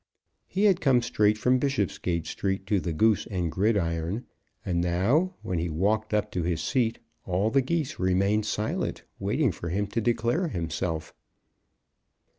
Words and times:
He 0.47 0.63
had 0.63 0.81
come 0.81 1.03
straight 1.03 1.37
from 1.37 1.59
Bishopsgate 1.59 2.25
Street 2.25 2.65
to 2.65 2.79
the 2.79 2.91
"Goose 2.91 3.27
and 3.27 3.51
Gridiron;" 3.51 4.25
and 4.65 4.81
now 4.81 5.35
when 5.43 5.59
he 5.59 5.69
walked 5.69 6.11
up 6.11 6.31
to 6.31 6.41
his 6.41 6.59
seat, 6.59 6.97
all 7.23 7.51
the 7.51 7.61
Geese 7.61 7.99
remained 7.99 8.47
silent 8.47 9.03
waiting 9.19 9.51
for 9.51 9.69
him 9.69 9.85
to 9.85 10.01
declare 10.01 10.47
himself. 10.47 11.13